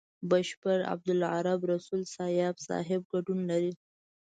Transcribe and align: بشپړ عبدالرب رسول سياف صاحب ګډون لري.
بشپړ 0.29 0.79
عبدالرب 0.93 1.61
رسول 1.73 2.01
سياف 2.15 2.55
صاحب 2.67 3.01
ګډون 3.13 3.39
لري. 3.51 3.73